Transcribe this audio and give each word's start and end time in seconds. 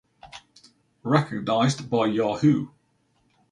Recognised 1.03 1.87
by 1.87 2.07
Yahoo! 2.07 2.69